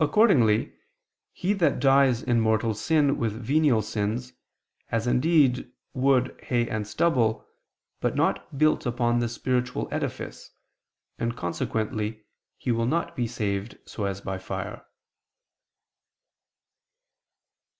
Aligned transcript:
Accordingly, 0.00 0.74
he 1.32 1.52
that 1.52 1.78
dies 1.78 2.24
in 2.24 2.40
mortal 2.40 2.74
sin 2.74 3.18
with 3.18 3.32
venial 3.40 3.80
sins, 3.80 4.32
has 4.86 5.06
indeed 5.06 5.72
wood, 5.94 6.36
hay, 6.42 6.68
and 6.68 6.88
stubble, 6.88 7.46
but 8.00 8.16
not 8.16 8.58
built 8.58 8.84
upon 8.84 9.20
the 9.20 9.28
spiritual 9.28 9.86
edifice; 9.92 10.50
and 11.20 11.36
consequently 11.36 12.24
he 12.58 12.72
will 12.72 12.84
not 12.86 13.14
be 13.14 13.28
saved 13.28 13.78
so 13.86 14.06
as 14.06 14.20
by 14.20 14.38
fire. 14.38 14.84